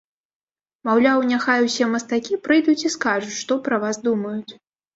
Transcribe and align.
Маўляў, 0.89 1.19
няхай 1.31 1.59
усе 1.67 1.83
мастакі 1.93 2.41
прыйдуць 2.49 2.77
і 2.87 2.93
скажуць, 2.97 3.37
што 3.43 3.61
пра 3.71 3.83
вас 3.87 4.05
думаюць. 4.11 4.51